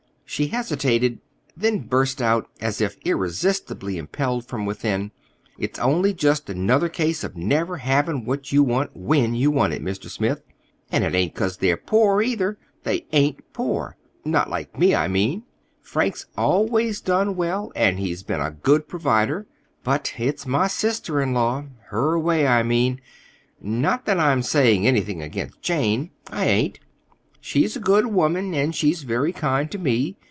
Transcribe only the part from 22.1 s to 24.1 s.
way, I mean. Not